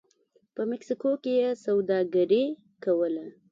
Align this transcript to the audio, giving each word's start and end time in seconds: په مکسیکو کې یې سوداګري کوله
په 0.55 0.61
مکسیکو 0.71 1.11
کې 1.23 1.33
یې 1.41 1.49
سوداګري 1.65 2.43
کوله 2.83 3.25